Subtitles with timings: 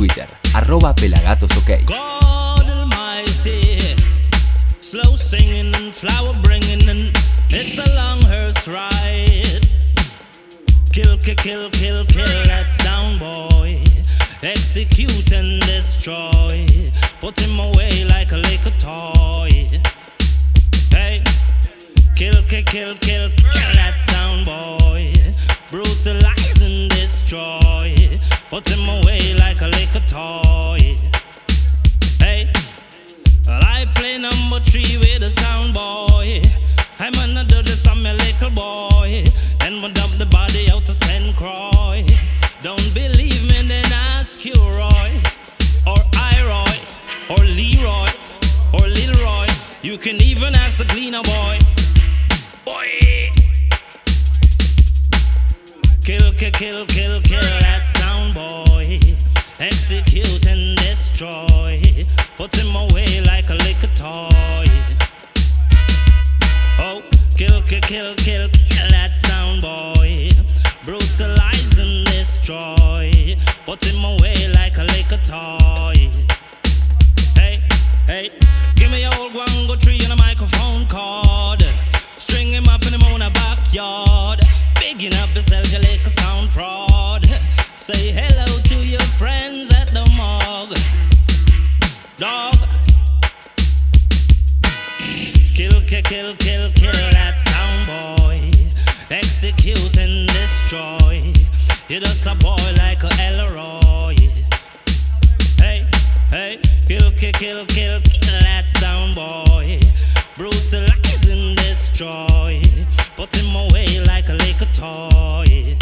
[0.00, 1.84] Twitter, arroba pelagatosok.
[4.80, 7.12] Slow singing and flower bringing, and
[7.50, 9.60] it's a long hearse ride.
[10.90, 13.76] Kill, kill, kill, kill, kill that sound boy.
[14.40, 16.64] Execute and destroy.
[17.20, 19.68] Put him away like a liquor toy.
[20.88, 21.22] Hey,
[22.16, 25.12] kill, kill, kill, kill, kill that sound boy.
[25.70, 27.94] Brutalize and destroy.
[28.50, 30.96] Put him away like a liquor toy.
[32.18, 32.50] Hey,
[33.46, 36.42] well, I play number three with a sound boy.
[36.98, 39.22] I'm another the some little boy.
[39.60, 41.36] Then we dump the body out to St.
[41.36, 42.04] Croix.
[42.64, 45.10] Don't believe me, then ask you Roy,
[45.86, 46.02] or
[46.34, 46.74] Iroy,
[47.30, 48.10] or Leroy,
[48.72, 49.46] or Lil Roy.
[49.82, 51.22] You can even ask the cleaner.
[51.22, 51.59] Boy.
[56.40, 58.98] Kill, kill, kill, kill, that sound boy.
[59.60, 61.78] Execute and destroy.
[62.38, 64.64] Put him away like a liquor toy.
[66.80, 67.02] Oh,
[67.36, 70.30] kill, kill, kill, kill, kill that sound boy.
[70.82, 73.36] Brutalize and destroy.
[73.66, 76.08] Put him away like a liquor toy.
[77.34, 77.60] Hey,
[78.06, 78.30] hey,
[78.76, 81.62] give me your old guango tree and a microphone cord.
[82.16, 84.40] String him up in him on a backyard.
[84.92, 87.24] Digging up yourself, you like a sound fraud.
[87.76, 90.76] Say hello to your friends at the morgue.
[92.18, 92.56] Dog.
[95.54, 98.40] Kill, kill, kill, kill, kill that sound boy.
[99.14, 101.22] Execute and destroy.
[101.88, 104.16] You're just a boy like a Elroy.
[105.56, 105.86] Hey,
[106.30, 106.58] hey,
[106.88, 109.78] kill, kill, kill, kill, kill that sound boy.
[110.36, 112.60] Brutalize and destroy.
[113.20, 115.76] Put him away like a little toy.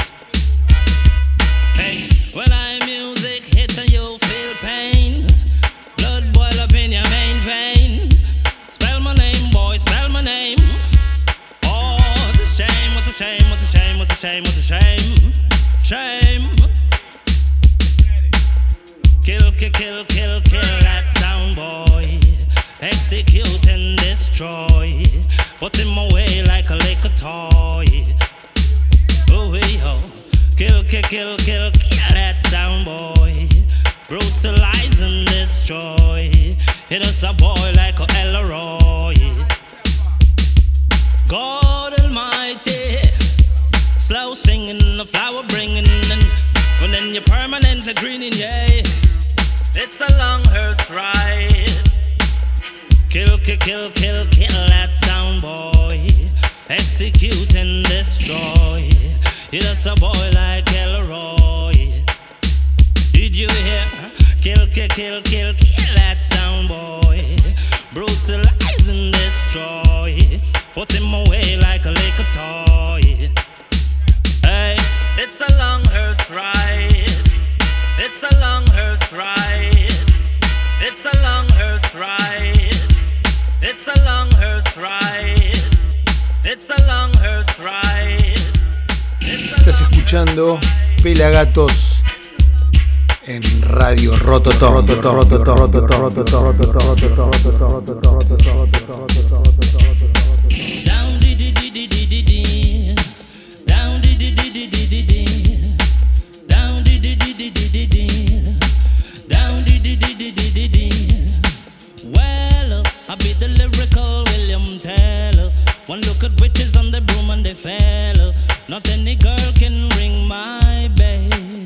[115.88, 118.34] One look at witches on the broom and they fell.
[118.68, 121.64] Not any girl can ring my bell.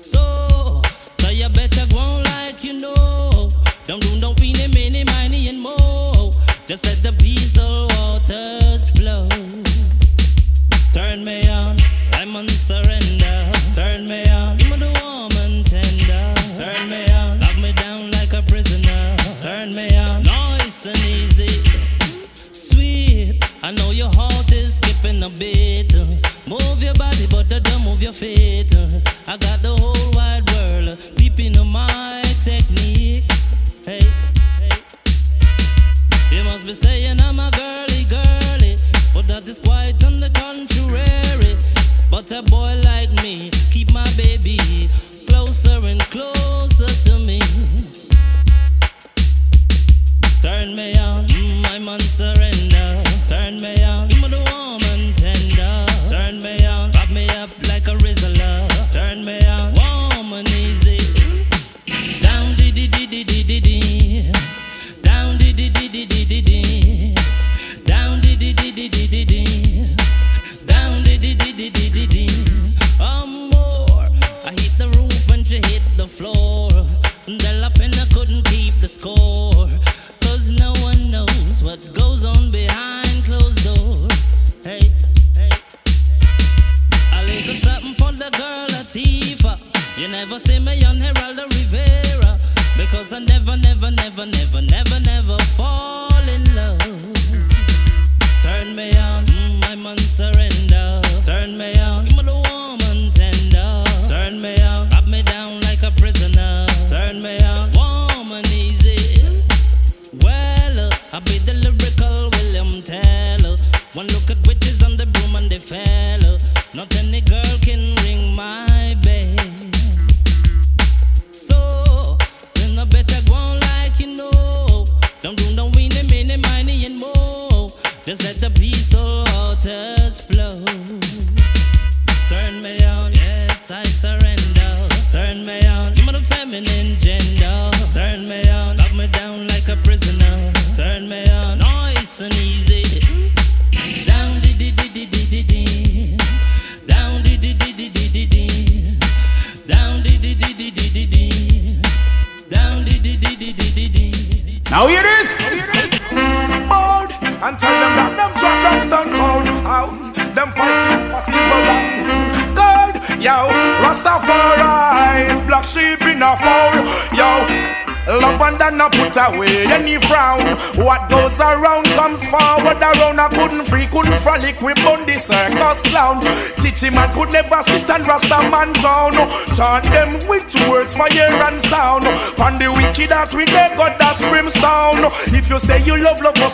[0.00, 0.82] So,
[1.18, 3.52] so you better go like you know.
[3.86, 6.32] Don't do no weenie, mini, miny, and more.
[6.66, 7.00] Just let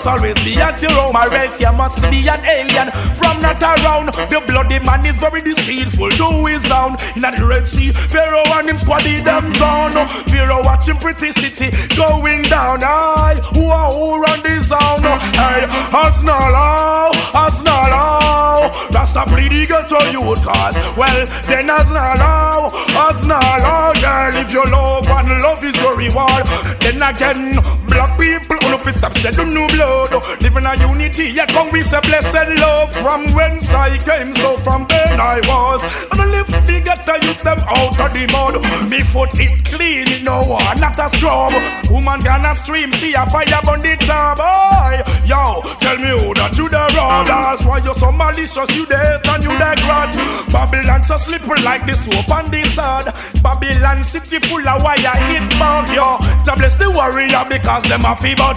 [0.06, 1.16] always be at your home.
[1.16, 4.08] Or else you must be an alien from not around.
[4.30, 6.98] The bloody man is very deceitful to his sound.
[7.16, 9.92] In the Red Sea, Pharaoh and him squaddy them down.
[10.28, 12.80] Pharaoh watching pretty city going down.
[12.82, 15.04] Aye, who are who run this sound?
[15.36, 18.14] Hey, Hasnalo, oh, Hasnalo.
[18.24, 18.88] Oh.
[18.92, 20.76] Rasta bleed the ghetto youth cause.
[20.96, 23.94] Well, then Hasnalo, oh, Hasnalo.
[24.00, 26.46] Girl, if you love and love is your reward.
[26.80, 27.54] Then again,
[27.88, 30.12] black people, who no stop shedding new blood.
[30.40, 32.92] Living a unity, yet come we say blessed love.
[32.96, 35.80] From whence I came, so from then I was.
[36.10, 38.54] And I lift the ghetto youth them out of the mud.
[38.88, 41.52] Me foot it clean, it no one, not a club.
[41.90, 44.38] Woman gonna stream, see a fire on the top.
[44.38, 46.84] Boy, yo, tell me who that you the.
[46.94, 50.16] That's why you're so malicious, you the and you the grudge.
[50.52, 53.04] Babylon so slippery like the soap on the sod.
[53.42, 56.18] Babylon city full of wire hit bug, yo.
[56.44, 58.52] To bless the warrior because them a fever.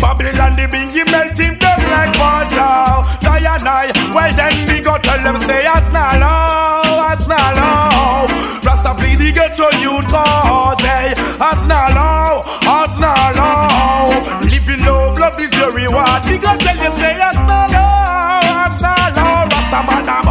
[0.00, 3.04] Babylon the bingy melting them like water.
[3.20, 8.26] Diana, well then we go tell them say it's not low, it's not low.
[8.64, 14.48] Rasta please the ghetto youth cause, hey, it's not low hearts not low.
[14.48, 16.24] Living low, blood is your reward.
[16.26, 19.48] We gon' tell you, say, hearts not low, hearts not low.
[19.52, 20.23] Rasta man,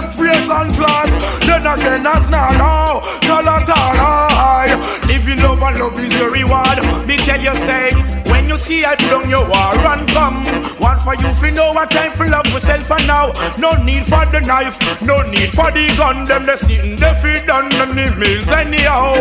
[0.00, 1.10] them phrase and class.
[1.46, 4.76] Then again, hearts not low, tala tala.
[5.06, 6.78] Living love and love is your reward.
[7.06, 7.90] Me tell you, say,
[8.48, 10.44] you see I down your war and come.
[10.78, 13.32] One for you, fi know what time for love yourself and now.
[13.58, 16.24] No need for the knife, no need for the gun.
[16.24, 17.14] Them they sitting, they
[17.46, 19.14] them the mills anyhow.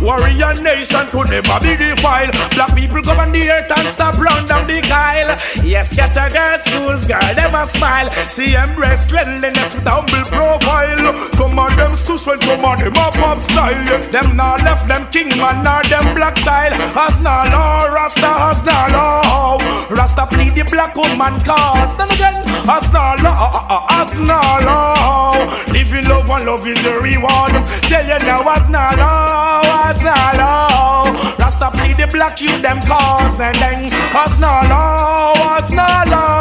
[0.00, 2.32] Warrior nation could never be defiled.
[2.54, 5.36] Black people come on the earth and stop run down the Kyle.
[5.64, 8.10] Yes, get a girl schools, girl, never smile.
[8.28, 11.14] See embrace cleanliness with humble profile.
[11.34, 14.02] Some of them stush when some of them up pop style.
[14.12, 16.74] Them not left them king man nor them black child.
[16.94, 19.58] As now law, Rasta as now law.
[19.90, 21.92] Rasta plead the black woman cause.
[21.96, 22.36] Then again,
[22.68, 25.32] as now law, as now law.
[25.72, 27.54] Living love and love is a reward.
[27.88, 31.34] Tell you now, as now law, as now law.
[31.38, 33.38] Rasta plead the black you them cause.
[33.38, 33.80] Then then,
[34.24, 36.38] as now law, as now law.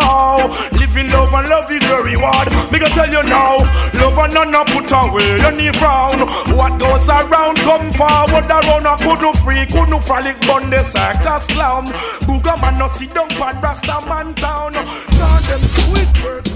[0.98, 2.50] Living love and love is a reward.
[2.72, 3.58] Me gonna tell you now,
[4.02, 6.22] love and none put away any frown.
[6.58, 8.88] What goes around come forward around.
[8.88, 11.86] I couldn't free, couldn't frolic, bun the circus clown.
[12.26, 14.74] Booga man no sit down pan Rasta man town.
[14.74, 16.47] Turn them with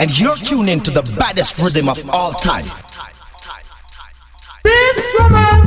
[0.00, 2.64] and you're tuned in to the baddest rhythm of all time.
[4.64, 5.60] This woman.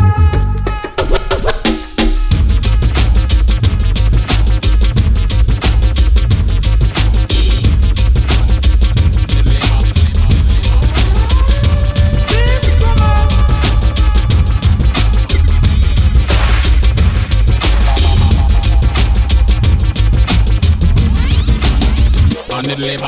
[22.84, 23.04] live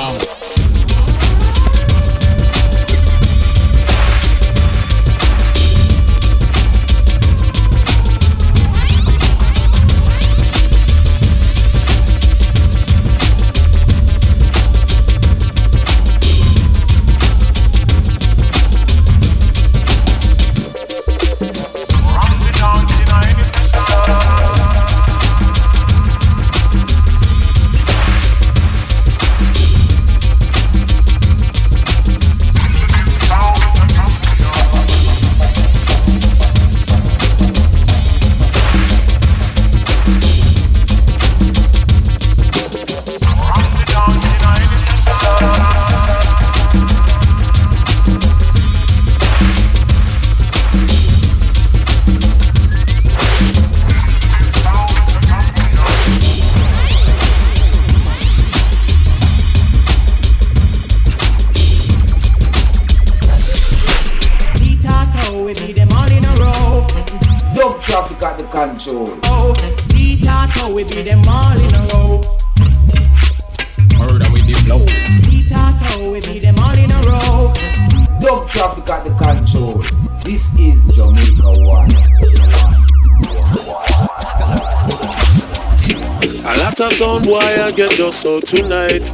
[86.76, 89.08] A lot of sound boy I get just so tonight.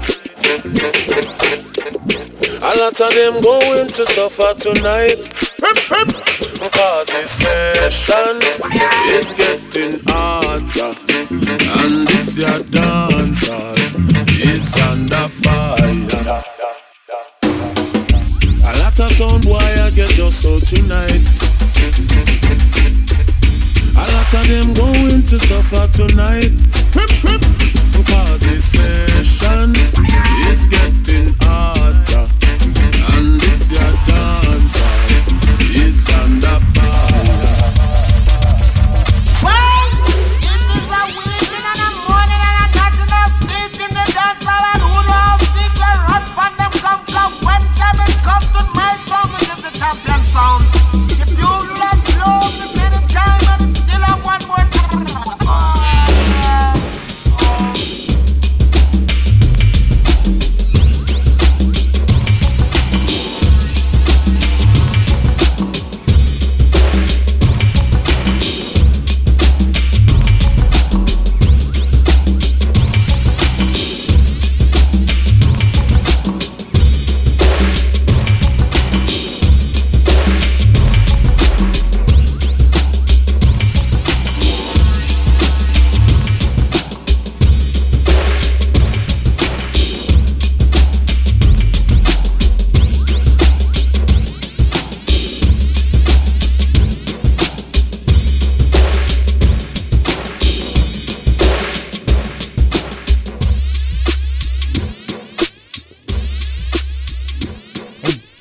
[2.58, 5.30] A lot of them going to suffer tonight.
[6.74, 8.41] Cause this session
[9.13, 10.95] is getting harder.
[11.30, 13.74] And this your dancer
[14.41, 16.41] is under fire.
[18.65, 21.21] A lot of sound boy I get just so tonight.
[24.13, 26.52] Lot of them going to suffer tonight.
[28.08, 29.76] Cause this session
[30.50, 31.81] is getting harder.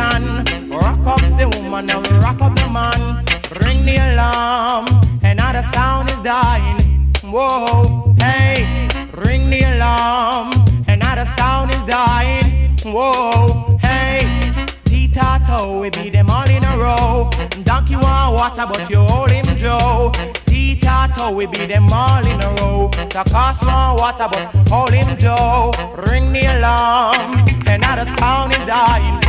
[0.00, 0.44] A.
[0.70, 3.24] Rock up the woman and rock up the man.
[3.64, 4.86] Ring the alarm.
[5.22, 6.78] Another sound is dying.
[7.24, 10.50] Whoa, hey, ring the alarm.
[10.88, 12.76] Another sound is dying.
[12.84, 14.50] Whoa, hey,
[14.84, 17.30] T-Tato, we beat them all in a row.
[17.64, 20.10] Donkey want water, but you hold him Joe.
[20.46, 22.88] T-Tato, we beat them all in a row.
[22.88, 25.70] The cost want water, but hold him Joe.
[26.10, 27.44] Ring the alarm.
[27.66, 29.20] Another sound is dying.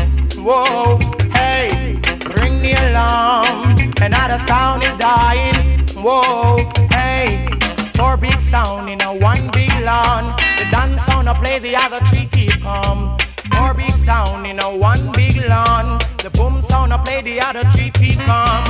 [0.44, 0.98] Whoa,
[1.34, 2.00] hey,
[2.42, 3.78] ring the alarm.
[4.02, 5.86] Another sound is dying.
[5.96, 6.58] Whoa,
[6.90, 7.48] hey,
[7.94, 10.36] four big sound in a one big lawn.
[10.58, 13.18] The dance sound I play, the other three keep calm.
[13.54, 16.00] Four big sound in a one big lawn.
[16.18, 18.64] The boom sound I play, the other three keep calm.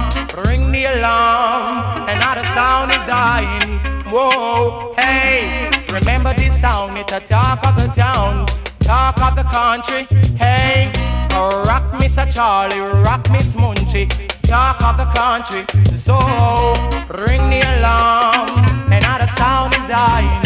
[0.45, 2.09] Ring the alarm.
[2.09, 3.79] Another sound is dying.
[4.11, 6.97] Whoa, hey, remember this sound?
[6.97, 8.45] It's a talk of the town,
[8.81, 10.03] talk of the country.
[10.37, 10.91] Hey,
[11.33, 12.31] Oh, rock Mr.
[12.33, 14.07] Charlie, rock Miss Munchie.
[14.43, 15.63] talk of the country.
[15.95, 16.17] So
[17.25, 18.49] ring the alarm,
[18.91, 20.41] another sound is dying.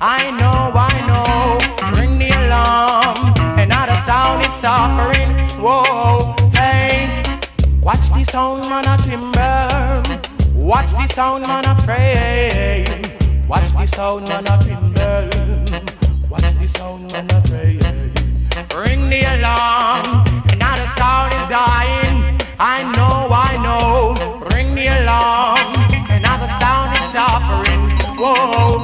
[0.00, 2.00] I know, I know.
[2.00, 5.30] Ring the alarm, another sound is suffering.
[5.62, 7.22] Whoa, hey,
[7.80, 10.02] watch the sound man a timber.
[10.54, 12.84] Watch the sound man a pray.
[13.46, 15.28] Watch the sound man a timber.
[16.28, 18.03] Watch the sound man a pray.
[18.74, 22.36] Ring the alarm, another sound is dying.
[22.58, 24.14] I know, I know.
[24.50, 25.70] Ring the alarm,
[26.10, 27.94] another sound is suffering.
[28.18, 28.83] Whoa,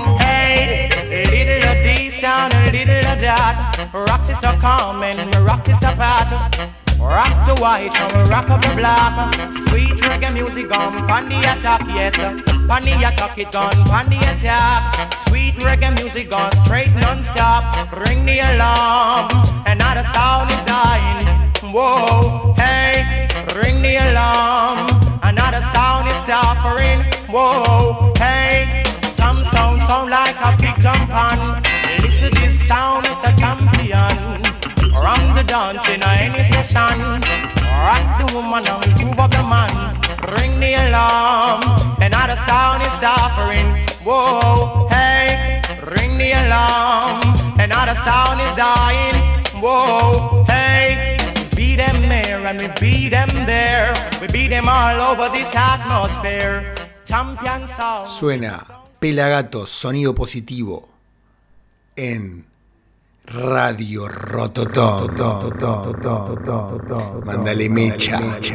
[4.61, 6.71] Is the rock is the pattern.
[7.01, 9.35] Rock the white and rock up the black.
[9.55, 12.15] Sweet reggae music on pan the attack, yes.
[12.15, 15.15] Pan the attack it on pan the attack.
[15.29, 17.91] Sweet reggae music on straight non-stop.
[18.07, 19.29] Ring the alarm,
[19.65, 21.25] another sound is dying.
[21.73, 24.87] Whoa, hey, ring the alarm,
[25.23, 27.01] another sound is suffering.
[27.31, 28.83] Whoa, hey,
[29.17, 31.63] some sound sound like a big jump on.
[32.03, 33.40] Listen this sound, it's a
[35.51, 36.99] dance in any session.
[37.83, 39.75] Rock the woman and move up the man.
[40.39, 41.61] Ring the alarm.
[42.47, 43.03] Sound is.
[44.05, 45.61] Whoa, hey,
[45.95, 47.21] ring the alarm.
[48.07, 49.17] Sound is dying.
[49.63, 51.17] Whoa, hey.
[51.81, 53.95] Them here and we them there.
[54.21, 56.75] We beat them all over this atmosphere.
[57.07, 58.11] Champion sound.
[58.11, 58.67] Suena
[58.99, 60.91] Pelagatos, sonido positivo
[61.97, 62.45] en
[63.33, 65.15] Radio Rototón.
[67.25, 68.19] Mándale mecha.
[68.19, 68.51] Buenas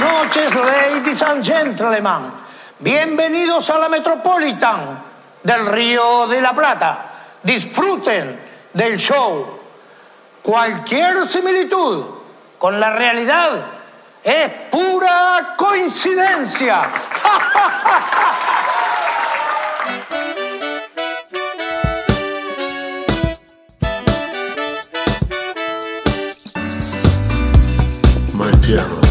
[0.00, 2.32] noches, ladies and gentlemen.
[2.78, 4.98] Bienvenidos a la Metropolitan
[5.42, 7.04] del Río de la Plata.
[7.42, 8.40] Disfruten
[8.72, 9.60] del show.
[10.40, 12.06] Cualquier similitud
[12.56, 13.50] con la realidad
[14.24, 16.80] es pura coincidencia.
[28.68, 29.05] My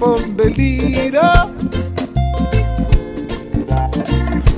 [0.00, 1.48] galopón de lira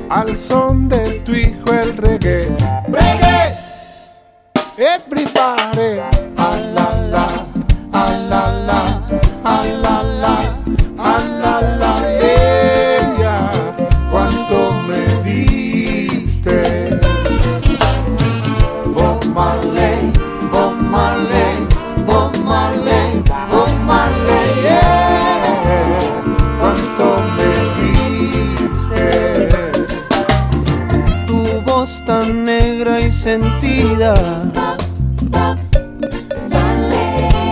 [0.09, 2.55] al son de tu hijo el reggae.
[2.89, 3.57] Reggae,
[4.79, 6.22] everybody.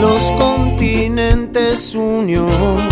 [0.00, 2.89] Los continentes unión.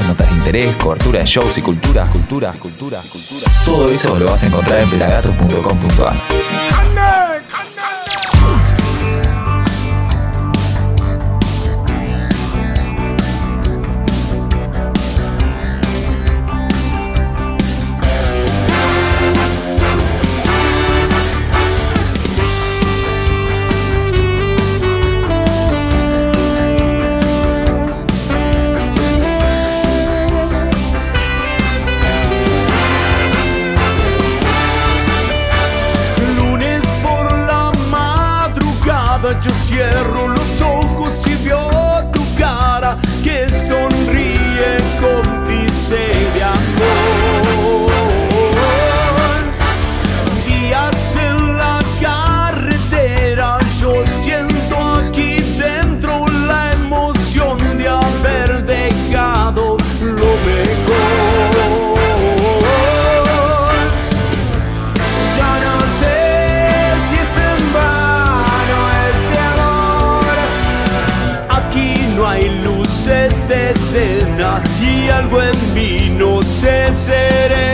[0.00, 3.64] noticias, notas de interés, cobertura de shows y culturas, culturas, culturas, culturas.
[3.64, 6.39] Todo eso lo vas a encontrar en pelagatos.com.ar.
[72.30, 77.69] hay luces de escena y algo en mí no se serena.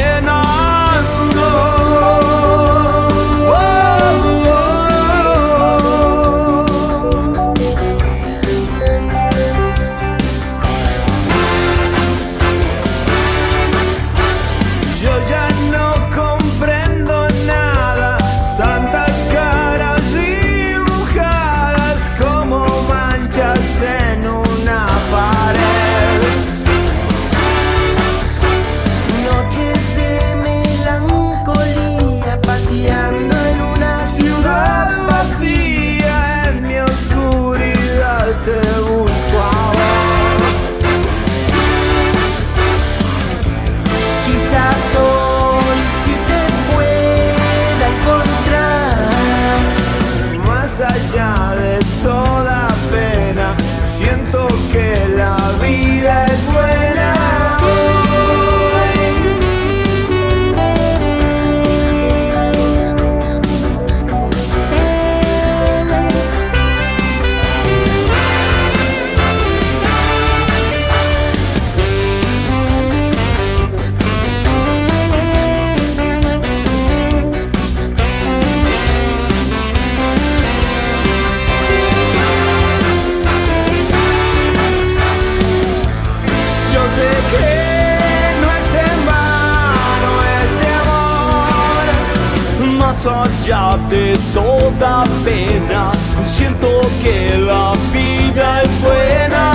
[95.24, 95.92] Pena,
[96.26, 99.52] siento que la vida es buena.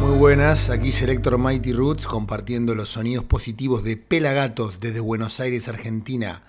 [0.00, 5.68] Muy buenas, aquí Selector Mighty Roots compartiendo los sonidos positivos de Pelagatos desde Buenos Aires,
[5.68, 6.42] Argentina,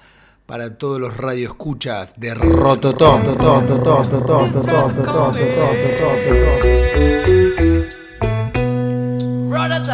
[0.45, 3.35] para todos los radioescuchas de Rototón.
[9.49, 9.89] Brothers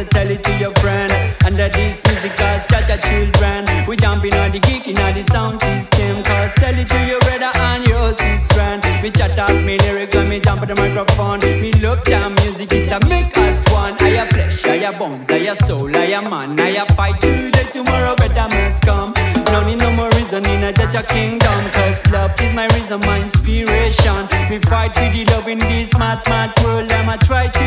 [0.00, 1.12] Mister, tell it to your friend.
[1.44, 3.64] Under this music, cause judge a children.
[3.86, 6.22] We jumping on the geek in the sound system.
[6.22, 8.80] Cause tell it to your brother and your sister.
[9.02, 11.40] We chat up me lyrics when me jump on the microphone.
[11.60, 13.96] Me love jam music, it a make us one.
[14.00, 16.58] I a flesh, I a bones, I a soul, I a man.
[16.58, 19.12] I a fight today, tomorrow better must come.
[19.52, 21.70] No need no more reason in a judge a kingdom.
[21.72, 24.28] Cause love is my reason, my inspiration.
[24.48, 26.90] We fight with the love in this mad, mad world.
[26.90, 27.59] I'ma try to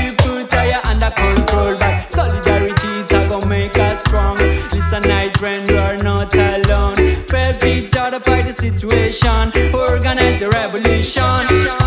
[9.13, 9.51] the.
[9.73, 11.82] Organize the revolution.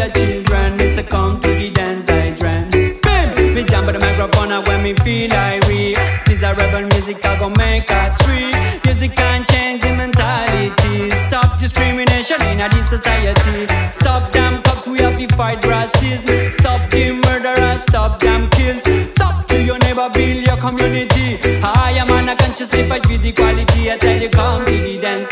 [0.00, 0.80] A children.
[0.80, 2.72] It's a come to the dance I trend.
[2.72, 3.54] Bim!
[3.54, 5.96] Me jump on the microphone and when me feel irate.
[6.26, 8.50] This a rebel music that gon' make us free.
[8.86, 11.10] Music can change the mentality.
[11.28, 13.66] Stop discrimination in our society.
[13.92, 16.52] Stop damn cops, we have to fight racism.
[16.54, 18.84] Stop the murderers, stop damn kills.
[19.14, 21.38] Talk to your neighbor, build your community.
[21.62, 23.90] I am on a consciously fight with equality.
[23.90, 25.29] I tell you, come to the dance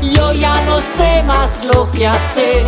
[0.00, 2.64] Yo ya no sé más lo que hacer.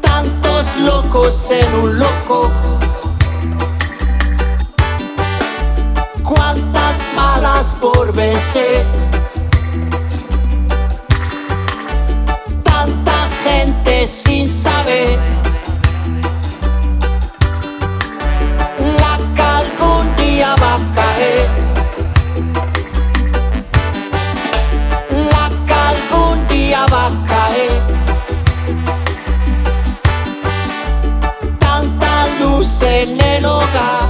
[0.00, 2.50] Tantos locos en un loco.
[6.22, 8.84] Cuántas malas por vencer.
[12.64, 15.35] Tanta gente sin saber.
[25.30, 27.82] La que algún día va a caer.
[31.58, 34.06] Tanta luz en el hogar.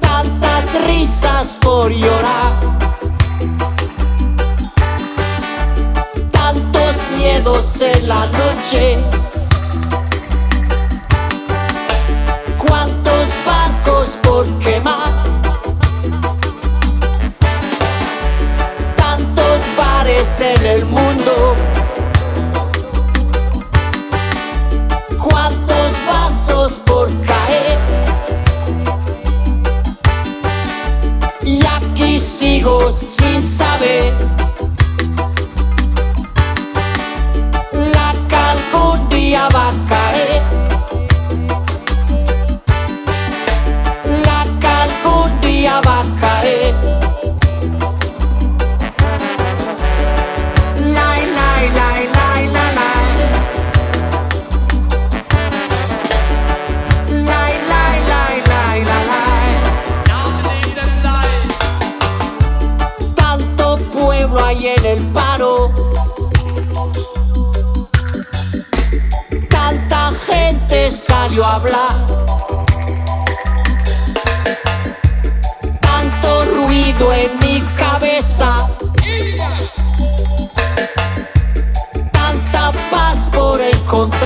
[0.00, 2.52] Tantas risas por llorar.
[6.30, 9.15] Tantos miedos en la noche.
[20.40, 21.54] En el mundo.
[25.22, 27.78] Cuántos vasos por caer.
[31.42, 32.92] Y aquí sigo
[69.50, 72.06] Tanta gente salió a hablar.
[75.80, 78.66] Tanto ruido en mi cabeza.
[82.12, 84.25] Tanta paz por encontrar.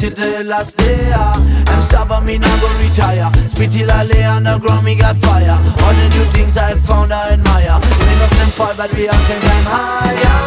[0.00, 1.34] till the last day uh.
[1.68, 4.94] And stop at me, now go retire Spit till I lay on the ground, me
[4.94, 8.92] got fire All the new things I found, I admire Many of them fall, but
[8.94, 10.40] we all can climb higher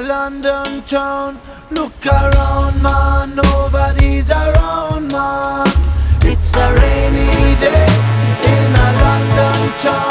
[0.00, 1.38] London town.
[1.70, 5.66] Look around, man, nobody's around, man.
[6.22, 7.89] It's a rainy day
[9.82, 10.09] guitar.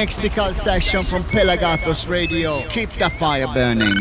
[0.00, 2.66] mystical session from Pelagatos Radio.
[2.68, 3.92] Keep the fire burning.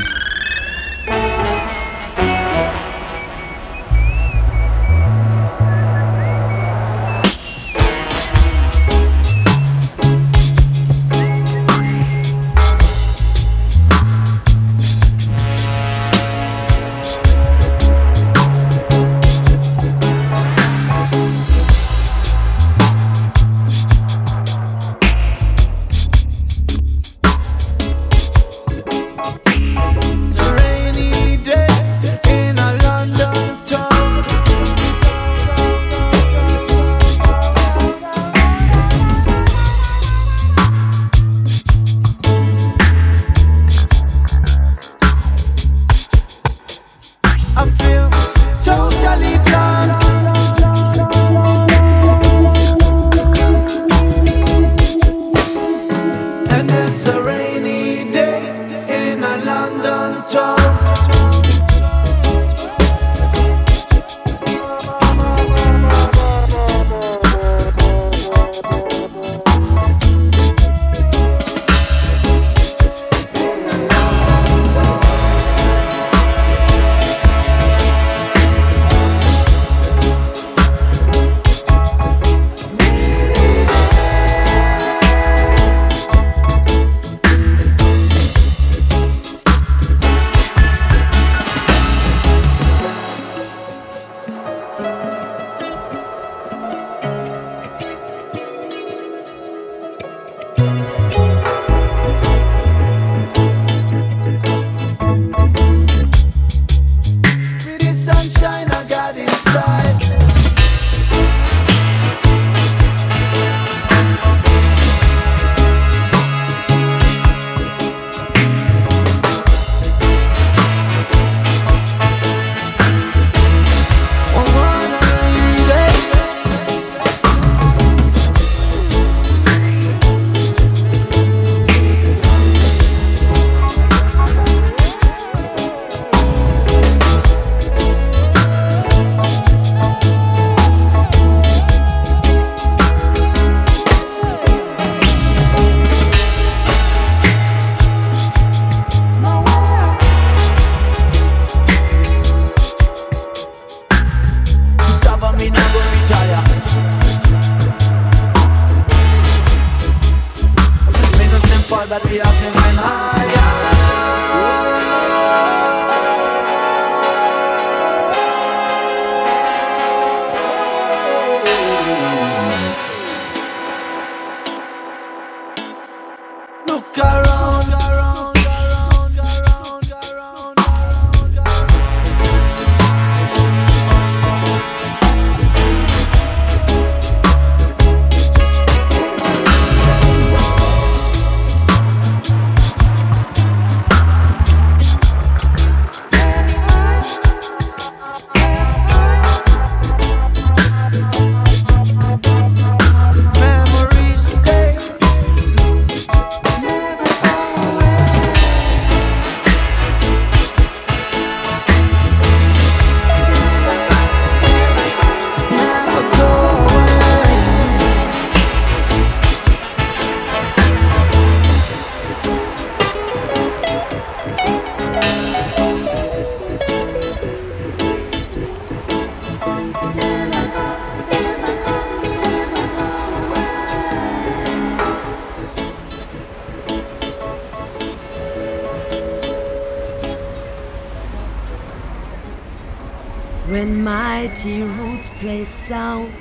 [244.19, 246.11] Mighty roots play sound,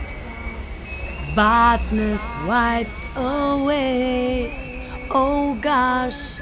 [1.35, 4.87] badness wiped away.
[5.11, 6.39] Oh gosh,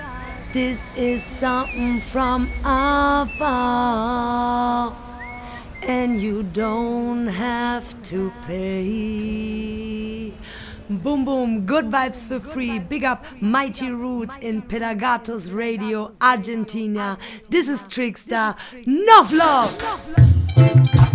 [0.52, 3.34] this is something from above,
[5.82, 10.34] and you don't have to pay.
[10.90, 12.78] Boom boom, good vibes for free.
[12.78, 17.16] Big up Mighty Roots in Pelagatos Radio, Argentina.
[17.48, 18.54] This is Trickster.
[18.86, 21.14] Enough love!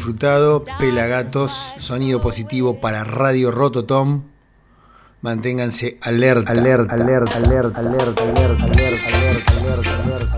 [0.00, 0.64] disfrutado.
[0.78, 4.22] Pelagatos, sonido positivo para Radio Rototom.
[5.20, 6.52] Manténganse alerta.
[6.52, 10.36] Alerta, alerta, alerta, alerta, alerta, alerta, alerta, alerta.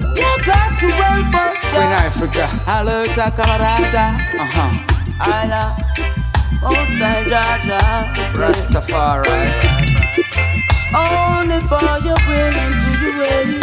[1.70, 2.48] Queen Africa.
[2.66, 4.14] Alerta, camarada.
[4.34, 4.72] Uh-huh.
[5.20, 5.76] Ala.
[6.62, 7.80] Hostile Jaja.
[8.34, 9.30] Rastafari.
[10.92, 13.12] Only for your willing to you.
[13.22, 13.62] Eh?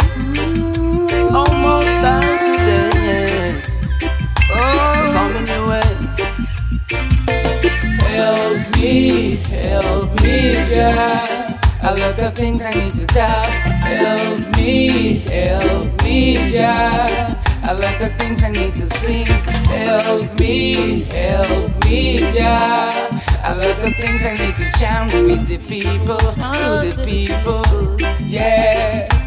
[1.34, 2.00] Almost
[2.44, 2.99] today.
[4.62, 5.90] Oh, coming your way.
[8.12, 11.58] Help me, help me, Jah.
[11.82, 13.50] A lot of things I need to tell.
[13.88, 17.38] Help me, help me, Jah.
[17.64, 19.26] A lot of things I need to sing.
[19.26, 23.08] Help me, help me, Jah.
[23.44, 27.96] A lot of things I need to chant with the people, to the people,
[28.26, 29.19] yeah.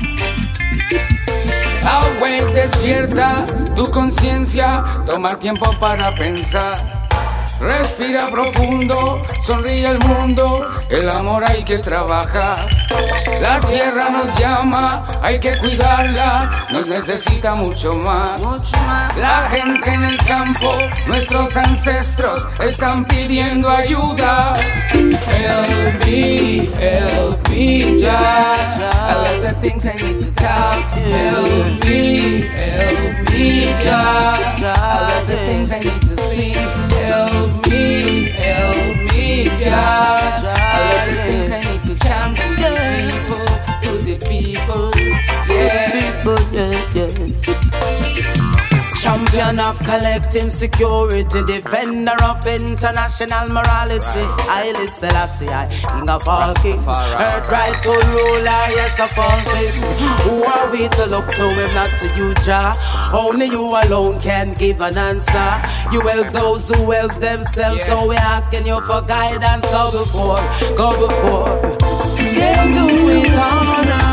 [1.94, 7.08] Awake, despierta tu conciencia, toma tiempo para pensar.
[7.60, 12.68] Respira profundo, sonríe el mundo, el amor hay que trabajar.
[13.42, 18.42] La tierra nos llama, hay que cuidarla, nos necesita mucho más.
[19.18, 20.74] La gente en el campo,
[21.08, 24.54] nuestros ancestros están pidiendo ayuda.
[24.94, 28.54] LB, LB, ya.
[28.80, 30.82] I left the things I need to tell.
[31.34, 31.86] LB,
[32.94, 33.30] LB,
[33.84, 34.36] ya.
[34.64, 36.54] I left the things I need to see.
[36.54, 39.10] LB, LB,
[39.60, 40.20] ya.
[40.46, 42.53] I left the things I need to chant.
[45.48, 47.14] People, yes, yes.
[49.04, 54.24] Champion of collective security, defender of international morality.
[54.48, 59.92] Haile Selassie, I, King of all kings, earth rightful ruler, yes of all things.
[60.24, 62.78] Who are we to look to if not to you, Jah?
[63.14, 65.52] Only you alone can give an answer.
[65.92, 69.68] You help those who help themselves, so we're asking you for guidance.
[69.68, 70.40] Go before,
[70.78, 71.78] go before.
[72.16, 74.13] Can't do it on our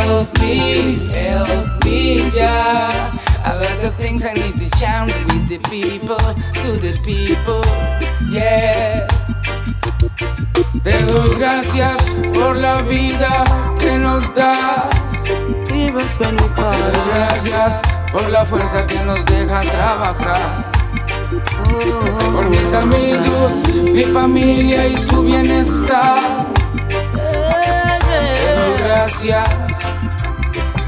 [0.00, 3.14] Help me, help me, Jah.
[3.46, 6.18] A lot of things I need to chant with the people,
[6.62, 7.62] to the people,
[8.28, 9.06] yeah.
[10.82, 13.44] Te doy gracias por la vida
[13.78, 14.92] que nos das.
[15.68, 16.02] Te doy
[17.12, 20.72] gracias por la fuerza que nos deja trabajar.
[22.32, 26.46] Por mis amigos, mi familia y su bienestar.
[26.88, 29.73] Te doy gracias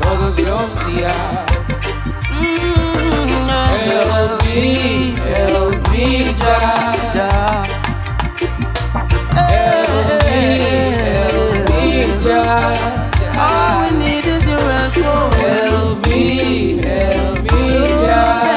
[0.07, 1.17] todos los días.
[2.31, 3.49] Mm-hmm.
[3.91, 6.95] Help me, help me, Jah.
[7.15, 7.65] Jah.
[9.35, 10.43] Help me,
[11.11, 11.85] help me,
[12.23, 12.79] Jah.
[13.39, 15.35] All we need is your help.
[15.35, 17.59] Help me, help me,
[18.01, 18.56] Jah.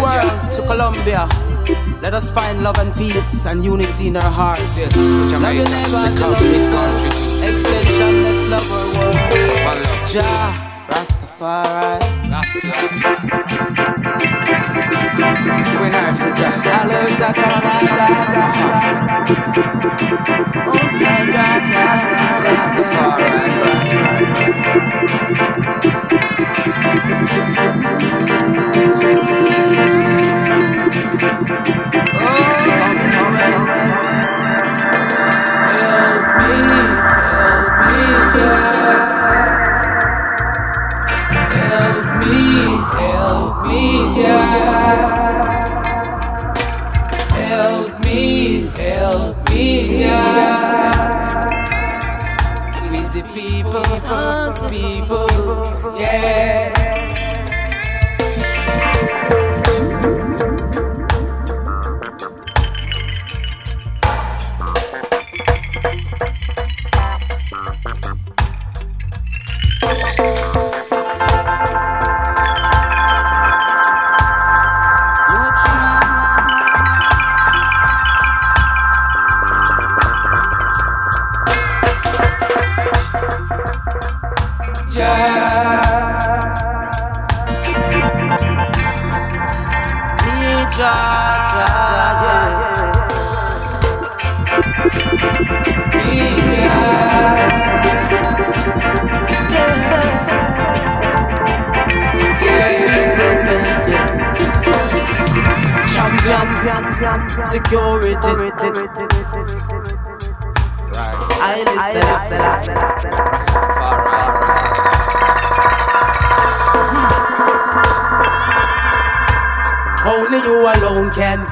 [0.00, 1.28] World, to Colombia.
[2.00, 4.94] Let us find love and peace and unity in our hearts.
[4.96, 7.42] love your neighbors, love yourself.
[7.42, 9.18] Extension, let's love our world.
[10.06, 11.98] Jah, Rastafari.
[15.76, 16.48] Queen Africa.
[16.80, 18.06] Alerta camarada.
[20.66, 20.98] Most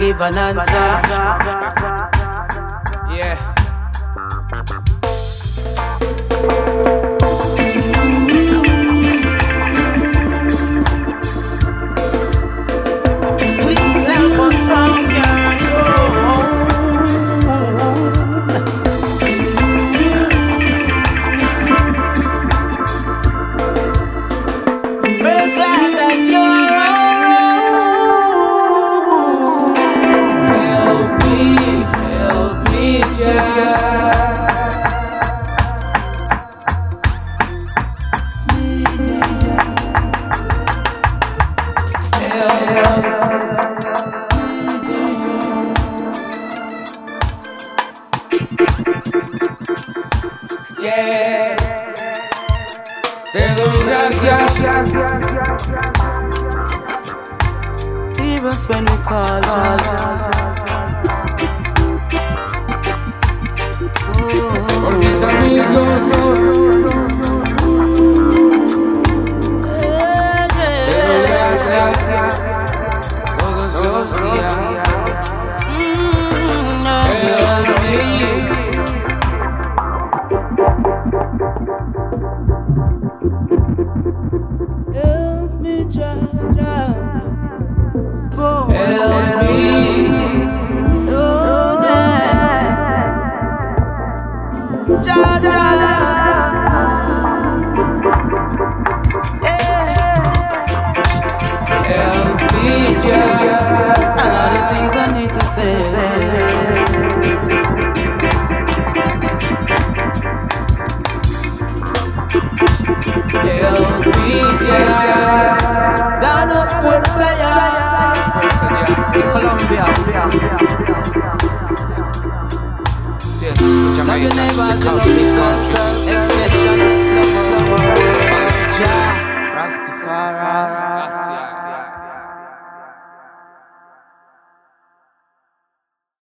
[0.07, 1.66] Give an answer.